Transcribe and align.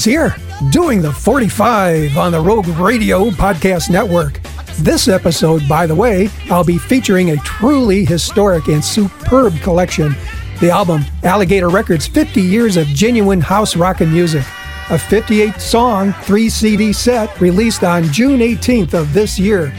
Is 0.00 0.04
here, 0.06 0.34
doing 0.70 1.02
the 1.02 1.12
45 1.12 2.16
on 2.16 2.32
the 2.32 2.40
Rogue 2.40 2.66
Radio 2.68 3.28
Podcast 3.28 3.90
Network. 3.90 4.40
This 4.78 5.08
episode, 5.08 5.68
by 5.68 5.86
the 5.86 5.94
way, 5.94 6.30
I'll 6.48 6.64
be 6.64 6.78
featuring 6.78 7.32
a 7.32 7.36
truly 7.36 8.06
historic 8.06 8.68
and 8.68 8.82
superb 8.82 9.60
collection. 9.60 10.16
The 10.58 10.70
album 10.70 11.04
Alligator 11.22 11.68
Records 11.68 12.06
50 12.06 12.40
Years 12.40 12.78
of 12.78 12.86
Genuine 12.86 13.42
House 13.42 13.76
Rockin' 13.76 14.10
Music. 14.10 14.46
A 14.88 14.98
58 14.98 15.60
song, 15.60 16.14
3 16.22 16.48
CD 16.48 16.94
set 16.94 17.38
released 17.38 17.84
on 17.84 18.04
June 18.04 18.40
18th 18.40 18.94
of 18.94 19.12
this 19.12 19.38
year. 19.38 19.70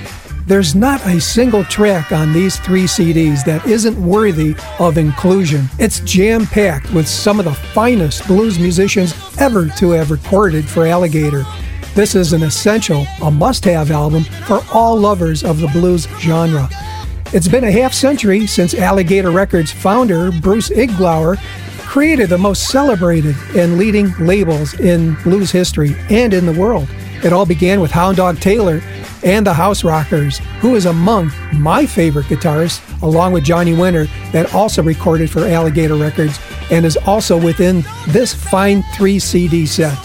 There's 0.48 0.76
not 0.76 1.06
a 1.06 1.22
single 1.22 1.64
track 1.64 2.12
on 2.12 2.34
these 2.34 2.60
three 2.60 2.84
CDs 2.84 3.46
that 3.46 3.66
isn't 3.66 3.96
worthy 3.96 4.56
of 4.80 4.98
inclusion. 4.98 5.68
It's 5.78 6.00
jam 6.02 6.46
packed 6.46 6.92
with 6.92 7.08
some 7.08 7.40
of 7.40 7.46
the 7.46 7.54
finest 7.54 8.28
blues 8.28 8.60
musicians 8.60 9.14
ever 9.38 9.68
to 9.78 9.92
have 9.92 10.12
recorded 10.12 10.68
for 10.68 10.86
Alligator. 10.86 11.46
This 11.94 12.16
is 12.16 12.34
an 12.34 12.44
essential, 12.44 13.06
a 13.22 13.30
must 13.30 13.64
have 13.66 13.92
album 13.92 14.24
for 14.24 14.62
all 14.74 14.98
lovers 14.98 15.44
of 15.44 15.60
the 15.60 15.68
blues 15.68 16.08
genre. 16.20 16.68
It's 17.34 17.48
been 17.48 17.64
a 17.64 17.72
half 17.72 17.94
century 17.94 18.48
since 18.48 18.74
Alligator 18.74 19.32
Records 19.32 19.72
founder 19.72 20.32
Bruce 20.32 20.70
Iglauer 20.70 21.38
created 21.86 22.30
the 22.30 22.38
most 22.38 22.70
celebrated 22.70 23.36
and 23.56 23.78
leading 23.78 24.12
labels 24.18 24.74
in 24.80 25.14
blues 25.24 25.52
history 25.52 25.96
and 26.10 26.34
in 26.34 26.46
the 26.46 26.60
world. 26.60 26.90
It 27.24 27.32
all 27.32 27.46
began 27.46 27.80
with 27.80 27.92
Hound 27.92 28.18
Dog 28.18 28.40
Taylor 28.40 28.82
and 29.24 29.46
the 29.46 29.54
House 29.54 29.84
Rockers, 29.84 30.40
who 30.60 30.76
is 30.76 30.86
among 30.86 31.32
my 31.54 31.86
favorite 31.86 32.26
guitarists, 32.28 32.82
along 33.02 33.34
with 33.34 33.44
Johnny 33.44 33.74
Winter, 33.74 34.06
that 34.32 34.54
also 34.54 34.82
recorded 34.84 35.30
for 35.30 35.46
Alligator 35.46 35.96
Records 35.96 36.40
and 36.72 36.86
is 36.86 36.98
also 37.06 37.40
within 37.40 37.84
this 38.08 38.34
fine 38.34 38.84
three 38.96 39.20
CD 39.20 39.66
set. 39.66 39.98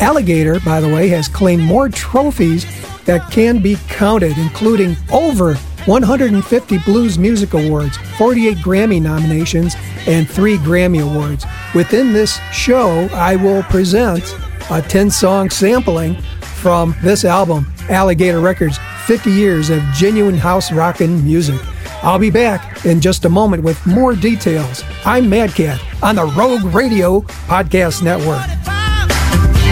Alligator, 0.00 0.58
by 0.60 0.80
the 0.80 0.88
way, 0.88 1.08
has 1.08 1.28
claimed 1.28 1.62
more 1.62 1.88
trophies 1.88 2.66
that 3.04 3.30
can 3.30 3.60
be 3.60 3.76
counted, 3.88 4.36
including 4.38 4.96
over 5.12 5.54
150 5.86 6.78
Blues 6.78 7.18
Music 7.18 7.54
Awards, 7.54 7.96
48 8.16 8.56
Grammy 8.58 9.02
nominations, 9.02 9.74
and 10.06 10.28
three 10.28 10.56
Grammy 10.58 11.02
Awards. 11.02 11.44
Within 11.74 12.12
this 12.12 12.38
show, 12.52 13.08
I 13.12 13.36
will 13.36 13.62
present 13.64 14.36
a 14.70 14.80
10 14.80 15.10
song 15.10 15.50
sampling 15.50 16.16
from 16.62 16.94
this 17.02 17.24
album, 17.24 17.66
Alligator 17.90 18.38
Records 18.40 18.78
50 19.06 19.32
Years 19.32 19.68
of 19.68 19.82
Genuine 19.92 20.36
House 20.36 20.70
Rockin' 20.70 21.24
Music. 21.24 21.60
I'll 22.04 22.20
be 22.20 22.30
back 22.30 22.86
in 22.86 23.00
just 23.00 23.24
a 23.24 23.28
moment 23.28 23.64
with 23.64 23.84
more 23.84 24.14
details. 24.14 24.84
I'm 25.04 25.28
Mad 25.28 25.50
Cat 25.54 25.82
on 26.04 26.14
the 26.14 26.24
Rogue 26.24 26.62
Radio 26.72 27.22
Podcast 27.50 28.04
Network. 28.04 28.42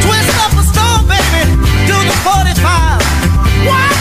Twist 0.03 0.35
up 0.41 0.53
a 0.53 1.07
baby, 1.07 1.51
do 1.87 1.95
the 1.95 2.17
45. 2.25 3.01
Why? 3.67 4.00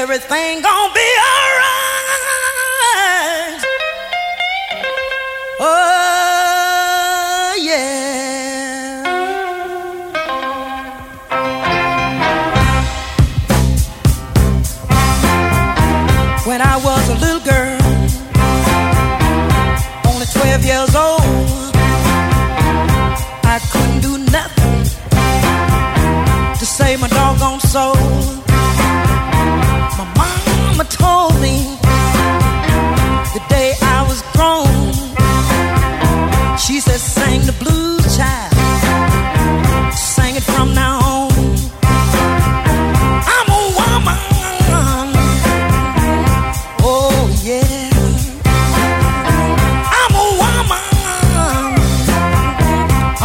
everything 0.00 0.62
gonna 0.62 0.94
be 0.94 1.00
alright. 1.00 1.49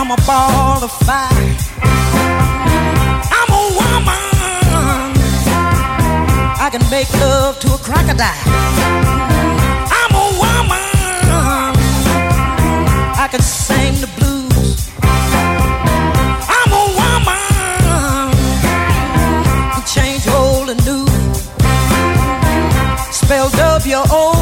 I'm 0.07 0.12
a 0.12 0.18
ball 0.18 0.84
of 0.84 0.92
fire. 0.92 1.56
I'm 3.38 3.50
a 3.50 3.63
woman. 3.80 4.22
I 6.62 6.69
can 6.72 6.88
make 6.92 7.12
love 7.13 7.57
to 7.62 7.74
a 7.74 7.78
crocodile. 7.80 8.30
I'm 10.00 10.13
a 10.13 10.28
woman. 10.44 11.74
I 13.18 13.28
can 13.31 13.42
sing 13.42 13.96
the 14.00 14.07
blues. 14.19 14.92
I'm 16.57 16.72
a 16.72 16.86
woman. 17.02 17.42
Can 19.74 19.86
change 19.88 20.28
old 20.28 20.69
and 20.69 20.86
new. 20.86 21.07
Spell 23.12 23.50
W 23.50 23.96
O. 24.12 24.35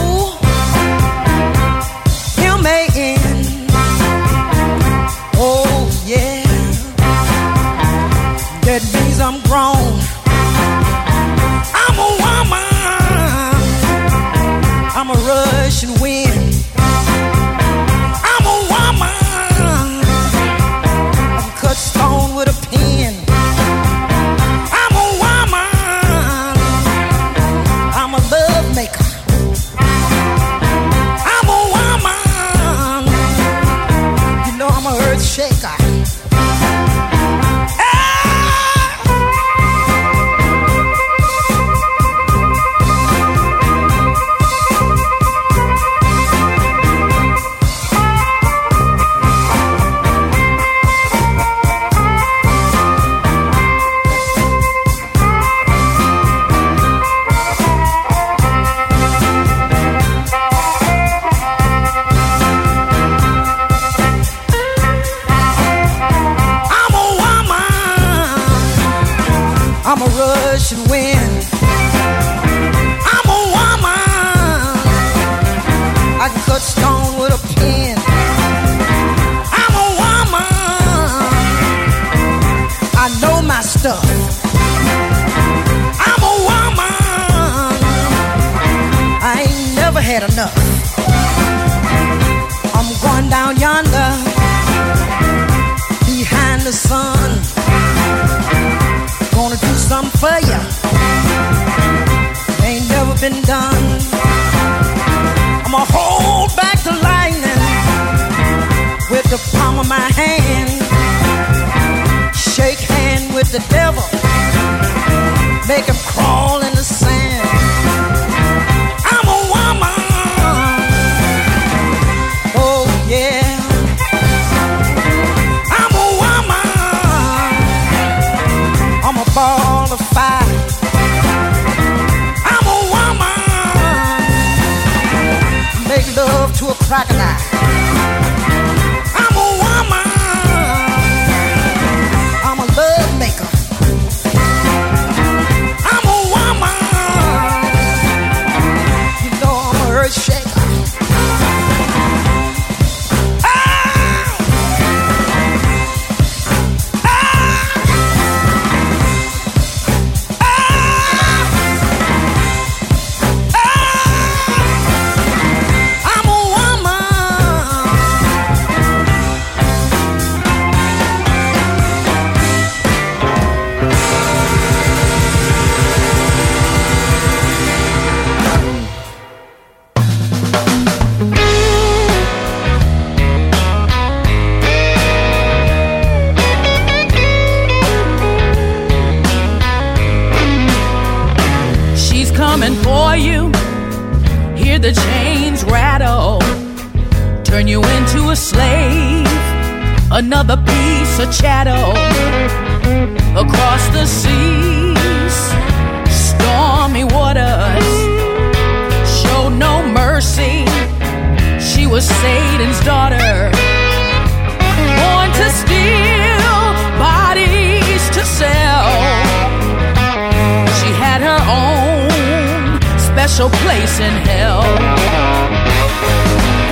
place 223.85 223.99
in 223.99 224.13
hell. 224.25 224.61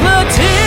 The 0.01 0.60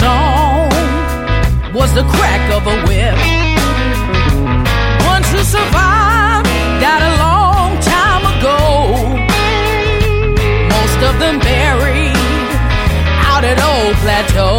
song 0.00 0.68
was 1.78 1.90
the 1.92 2.04
crack 2.14 2.44
of 2.56 2.62
a 2.74 2.76
whip. 2.88 3.18
One 5.12 5.22
to 5.32 5.40
survive 5.56 6.44
died 6.82 7.04
a 7.10 7.14
long 7.26 7.70
time 7.96 8.24
ago. 8.34 8.58
Most 10.74 11.00
of 11.08 11.14
them 11.22 11.36
buried 11.52 12.16
out 13.28 13.44
at 13.50 13.58
Old 13.72 13.94
Plateau. 14.02 14.58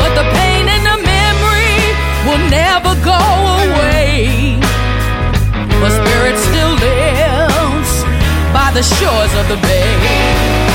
But 0.00 0.12
the 0.18 0.26
pain 0.38 0.64
and 0.74 0.84
the 0.90 0.98
memory 1.16 1.78
will 2.26 2.44
never 2.60 2.92
go 3.12 3.22
away. 3.66 4.56
My 5.82 5.90
spirit 6.00 6.36
still 6.48 6.74
lives 6.88 7.92
by 8.56 8.68
the 8.76 8.84
shores 8.96 9.32
of 9.40 9.44
the 9.52 9.58
bay. 9.68 10.71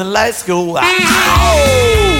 The 0.00 0.04
lights 0.04 0.42
go 0.42 0.78
out. 0.78 0.84
Ow! 0.86 2.19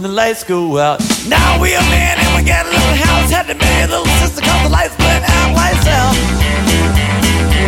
When 0.00 0.10
the 0.10 0.16
lights 0.16 0.44
go 0.44 0.78
out. 0.78 0.98
Now 1.28 1.60
we 1.60 1.74
a 1.74 1.80
man 1.92 2.16
and 2.18 2.34
we 2.34 2.48
got 2.48 2.64
a 2.64 2.70
little 2.70 2.96
house. 3.04 3.30
Had 3.30 3.46
to 3.48 3.54
marry 3.54 3.84
a 3.84 3.88
little 3.88 4.06
sister 4.20 4.40
cause 4.40 4.62
the 4.62 4.70
lights 4.70 4.96
went 4.98 5.24
out. 5.28 5.54
Lights 5.54 5.86
out, 5.86 6.14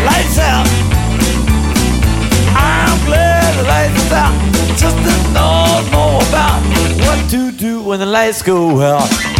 lights 0.08 0.38
out. 0.38 0.66
I'm 2.56 3.04
glad 3.04 3.52
the 3.58 3.64
lights 3.64 4.12
out. 4.12 4.32
Sister 4.78 5.14
knows 5.34 5.84
more 5.92 6.22
about 6.28 6.62
what 7.04 7.30
to 7.30 7.52
do 7.52 7.82
when 7.82 8.00
the 8.00 8.06
lights 8.06 8.40
go 8.40 8.80
out. 8.80 9.31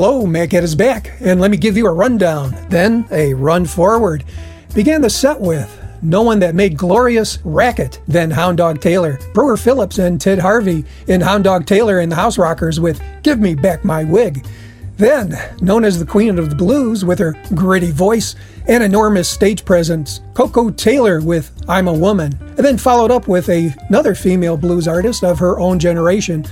Hello, 0.00 0.24
Cat 0.46 0.62
is 0.62 0.76
back, 0.76 1.10
and 1.20 1.40
let 1.40 1.50
me 1.50 1.56
give 1.56 1.76
you 1.76 1.88
a 1.88 1.92
rundown, 1.92 2.54
then 2.68 3.04
a 3.10 3.34
run 3.34 3.66
forward. 3.66 4.22
Began 4.72 5.02
the 5.02 5.10
set 5.10 5.40
with 5.40 5.76
no 6.02 6.22
one 6.22 6.38
that 6.38 6.54
made 6.54 6.78
glorious 6.78 7.40
racket 7.42 8.00
than 8.06 8.30
Hound 8.30 8.58
Dog 8.58 8.80
Taylor, 8.80 9.18
Brewer 9.34 9.56
Phillips, 9.56 9.98
and 9.98 10.20
Ted 10.20 10.38
Harvey 10.38 10.84
in 11.08 11.20
Hound 11.20 11.42
Dog 11.42 11.66
Taylor 11.66 11.98
and 11.98 12.12
the 12.12 12.16
House 12.16 12.38
Rockers 12.38 12.78
with 12.78 13.02
Give 13.24 13.40
Me 13.40 13.56
Back 13.56 13.84
My 13.84 14.04
Wig. 14.04 14.46
Then, 14.98 15.36
known 15.60 15.84
as 15.84 15.98
the 15.98 16.06
Queen 16.06 16.38
of 16.38 16.48
the 16.48 16.54
Blues 16.54 17.04
with 17.04 17.18
her 17.18 17.34
gritty 17.56 17.90
voice 17.90 18.36
and 18.68 18.84
enormous 18.84 19.28
stage 19.28 19.64
presence, 19.64 20.20
Koko 20.34 20.70
Taylor 20.70 21.20
with 21.20 21.50
I'm 21.68 21.88
a 21.88 21.92
Woman, 21.92 22.38
and 22.40 22.58
then 22.58 22.78
followed 22.78 23.10
up 23.10 23.26
with 23.26 23.48
a, 23.48 23.74
another 23.88 24.14
female 24.14 24.56
blues 24.56 24.86
artist 24.86 25.24
of 25.24 25.40
her 25.40 25.58
own 25.58 25.80
generation, 25.80 26.46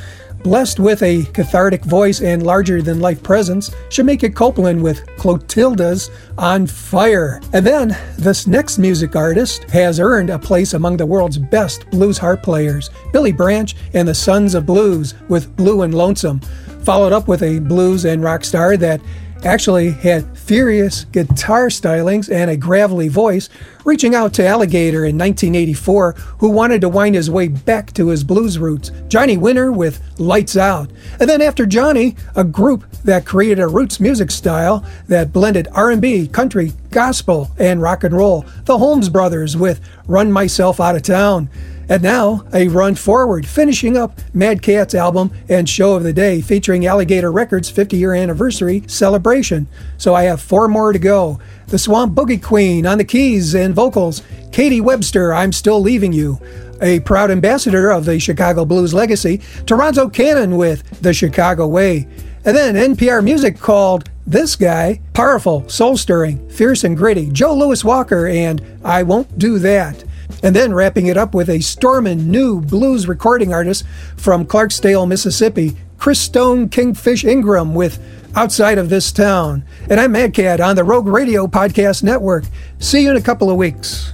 Blessed 0.46 0.78
with 0.78 1.02
a 1.02 1.24
cathartic 1.32 1.84
voice 1.84 2.20
and 2.20 2.40
larger 2.40 2.80
than 2.80 3.00
life 3.00 3.20
presence, 3.20 3.70
Shemekia 3.88 4.32
Copeland 4.32 4.80
with 4.80 5.04
Clotilda's 5.16 6.08
On 6.38 6.68
Fire. 6.68 7.40
And 7.52 7.66
then, 7.66 7.98
this 8.16 8.46
next 8.46 8.78
music 8.78 9.16
artist 9.16 9.64
has 9.70 9.98
earned 9.98 10.30
a 10.30 10.38
place 10.38 10.74
among 10.74 10.98
the 10.98 11.04
world's 11.04 11.36
best 11.36 11.90
blues 11.90 12.16
harp 12.16 12.44
players 12.44 12.90
Billy 13.12 13.32
Branch 13.32 13.74
and 13.92 14.06
the 14.06 14.14
Sons 14.14 14.54
of 14.54 14.66
Blues 14.66 15.14
with 15.28 15.56
Blue 15.56 15.82
and 15.82 15.92
Lonesome, 15.92 16.38
followed 16.84 17.12
up 17.12 17.26
with 17.26 17.42
a 17.42 17.58
blues 17.58 18.04
and 18.04 18.22
rock 18.22 18.44
star 18.44 18.76
that 18.76 19.00
actually 19.44 19.90
had 19.90 20.36
furious 20.36 21.04
guitar 21.04 21.68
stylings 21.68 22.32
and 22.32 22.50
a 22.50 22.56
gravelly 22.56 23.08
voice, 23.08 23.48
reaching 23.84 24.14
out 24.14 24.32
to 24.34 24.46
Alligator 24.46 25.04
in 25.04 25.16
1984, 25.18 26.12
who 26.38 26.50
wanted 26.50 26.80
to 26.80 26.88
wind 26.88 27.14
his 27.14 27.30
way 27.30 27.48
back 27.48 27.92
to 27.92 28.08
his 28.08 28.24
blues 28.24 28.58
roots. 28.58 28.90
Johnny 29.08 29.36
Winter 29.36 29.70
with 29.70 30.02
Lights 30.18 30.56
Out. 30.56 30.90
And 31.20 31.28
then 31.28 31.42
after 31.42 31.66
Johnny, 31.66 32.16
a 32.34 32.44
group 32.44 32.90
that 33.04 33.26
created 33.26 33.60
a 33.60 33.68
roots 33.68 34.00
music 34.00 34.30
style 34.30 34.84
that 35.08 35.32
blended 35.32 35.68
R&B, 35.72 36.28
country, 36.28 36.72
gospel, 36.90 37.50
and 37.58 37.80
rock 37.80 38.04
and 38.04 38.14
roll. 38.14 38.44
The 38.64 38.78
Holmes 38.78 39.08
Brothers 39.08 39.56
with 39.56 39.80
Run 40.06 40.32
Myself 40.32 40.80
Out 40.80 40.96
of 40.96 41.02
Town. 41.02 41.48
And 41.88 42.02
now, 42.02 42.44
a 42.52 42.66
run 42.66 42.96
forward, 42.96 43.46
finishing 43.46 43.96
up 43.96 44.18
Mad 44.34 44.60
Cat's 44.60 44.94
album 44.94 45.30
and 45.48 45.68
show 45.68 45.94
of 45.94 46.02
the 46.02 46.12
day 46.12 46.40
featuring 46.40 46.84
Alligator 46.84 47.30
Records' 47.30 47.70
50 47.70 47.96
year 47.96 48.12
anniversary 48.12 48.82
celebration. 48.88 49.68
So 49.96 50.14
I 50.14 50.24
have 50.24 50.40
four 50.40 50.66
more 50.66 50.92
to 50.92 50.98
go. 50.98 51.38
The 51.68 51.78
Swamp 51.78 52.14
Boogie 52.14 52.42
Queen 52.42 52.86
on 52.86 52.98
the 52.98 53.04
keys 53.04 53.54
and 53.54 53.74
vocals, 53.74 54.22
Katie 54.50 54.80
Webster, 54.80 55.32
I'm 55.32 55.52
Still 55.52 55.80
Leaving 55.80 56.12
You. 56.12 56.40
A 56.82 57.00
proud 57.00 57.30
ambassador 57.30 57.90
of 57.90 58.04
the 58.04 58.18
Chicago 58.18 58.64
Blues 58.64 58.92
legacy, 58.92 59.38
Toronzo 59.64 60.12
Cannon 60.12 60.56
with 60.56 61.00
The 61.00 61.14
Chicago 61.14 61.66
Way. 61.66 62.06
And 62.44 62.56
then 62.56 62.74
NPR 62.96 63.22
music 63.24 63.58
called 63.58 64.10
This 64.26 64.56
Guy, 64.56 65.00
powerful, 65.14 65.68
soul 65.68 65.96
stirring, 65.96 66.48
fierce 66.50 66.84
and 66.84 66.96
gritty, 66.96 67.30
Joe 67.30 67.54
Louis 67.54 67.82
Walker, 67.84 68.26
and 68.26 68.60
I 68.84 69.04
Won't 69.04 69.38
Do 69.38 69.58
That. 69.60 70.04
And 70.42 70.54
then 70.54 70.72
wrapping 70.72 71.06
it 71.06 71.16
up 71.16 71.34
with 71.34 71.48
a 71.48 71.60
stormin' 71.60 72.30
new 72.30 72.60
blues 72.60 73.08
recording 73.08 73.52
artist 73.52 73.84
from 74.16 74.46
Clarksdale, 74.46 75.08
Mississippi, 75.08 75.76
Christone 75.98 76.70
Kingfish 76.70 77.24
Ingram 77.24 77.74
with 77.74 78.02
Outside 78.34 78.78
of 78.78 78.90
This 78.90 79.12
Town. 79.12 79.64
And 79.88 79.98
I'm 79.98 80.12
Mad 80.12 80.34
Cat 80.34 80.60
on 80.60 80.76
the 80.76 80.84
Rogue 80.84 81.06
Radio 81.06 81.46
Podcast 81.46 82.02
Network. 82.02 82.44
See 82.78 83.02
you 83.02 83.10
in 83.10 83.16
a 83.16 83.22
couple 83.22 83.50
of 83.50 83.56
weeks. 83.56 84.12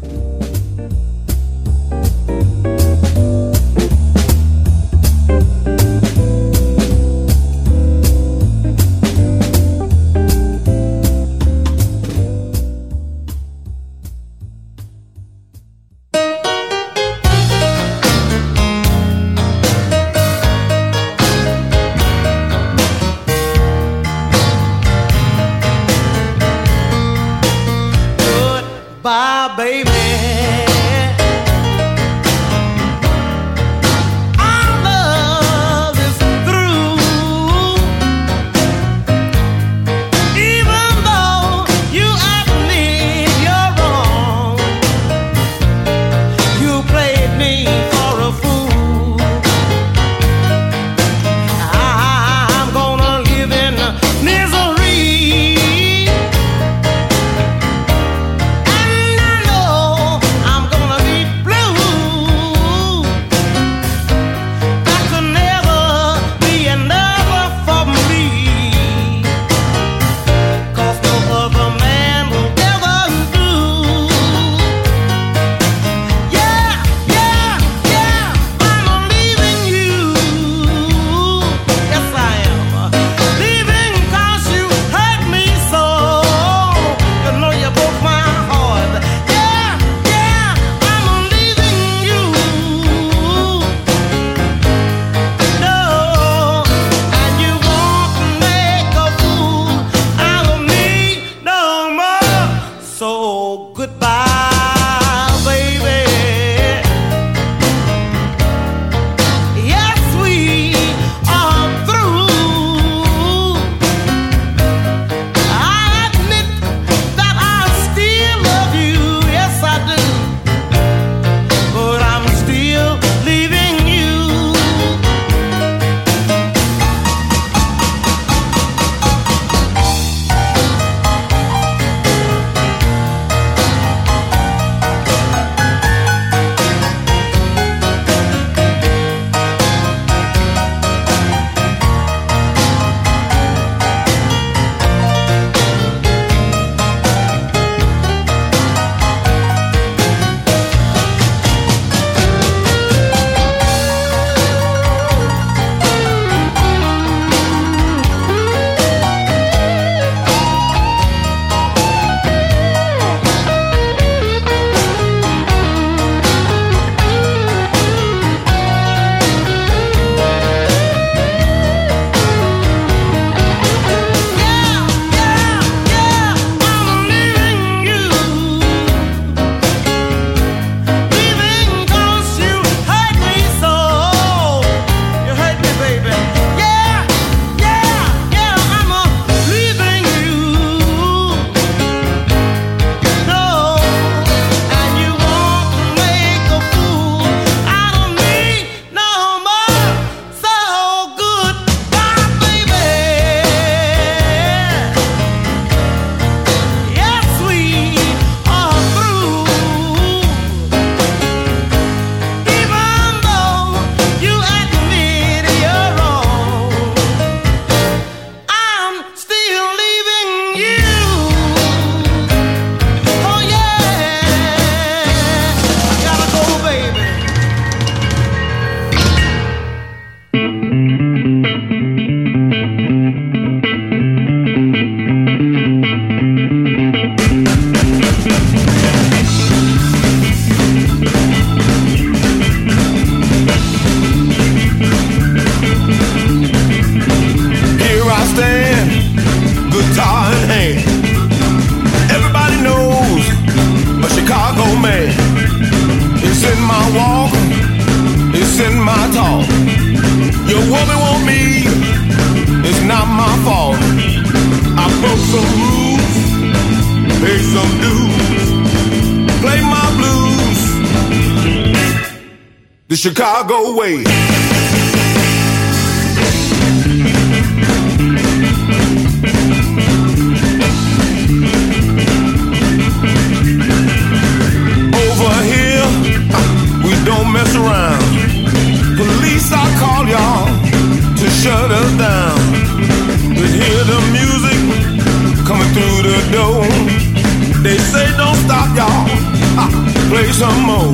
Some 300.42 300.62
more. 300.62 300.92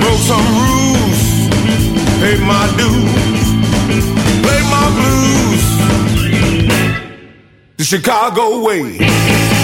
Broke 0.00 0.22
some 0.30 0.46
rules, 0.62 1.22
pay 2.22 2.36
my 2.52 2.64
dues, 2.78 3.44
play 4.44 4.60
my 4.74 4.86
blues. 4.98 5.64
The 7.76 7.84
Chicago 7.84 8.44
way. 8.62 9.63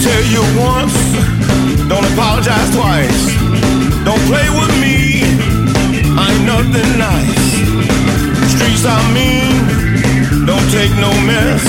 tell 0.00 0.24
you 0.34 0.42
once, 0.58 0.96
don't 1.88 2.06
apologize 2.12 2.70
twice. 2.70 3.20
Don't 4.04 4.22
play 4.30 4.48
with 4.58 4.72
me, 4.80 5.22
I 6.16 6.32
ain't 6.32 6.44
nothing 6.46 6.90
nice. 6.98 7.46
Streets 8.54 8.84
I 8.86 9.00
mean, 9.16 10.46
don't 10.46 10.68
take 10.70 10.92
no 10.96 11.10
mess. 11.26 11.64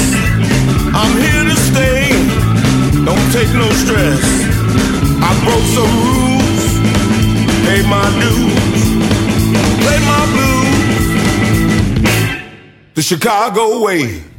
I'm 0.93 1.13
here 1.17 1.43
to 1.51 1.57
stay, 1.69 2.09
don't 3.05 3.27
take 3.31 3.51
no 3.53 3.69
stress. 3.83 4.23
I 5.21 5.31
broke 5.45 5.67
some 5.77 5.93
rules, 6.05 6.65
paid 7.67 7.85
my 7.85 8.07
dues, 8.21 8.79
played 9.83 10.03
my 10.13 10.23
blues 10.33 10.69
the 12.95 13.01
Chicago 13.01 13.81
way. 13.81 14.38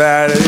outside 0.00 0.47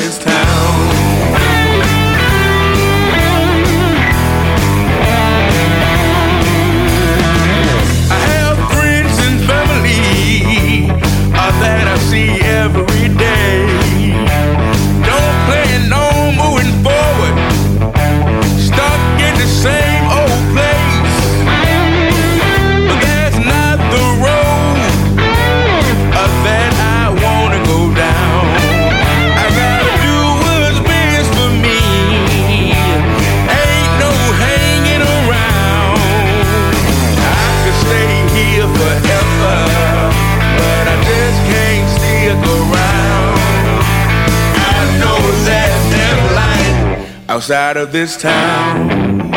outside 47.51 47.77
of 47.77 47.91
this 47.91 48.17
town. 48.17 49.30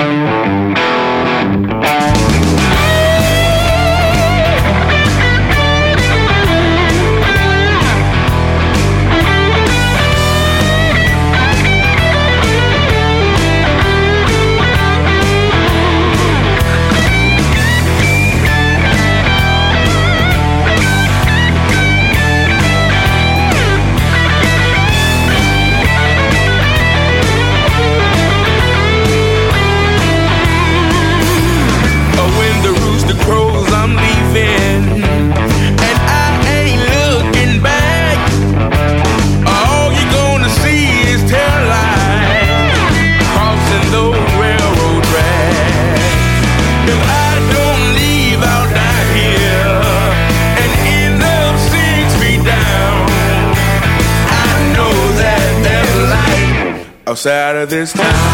Outside 57.26 57.56
of 57.56 57.70
this 57.70 57.94
town 57.94 58.33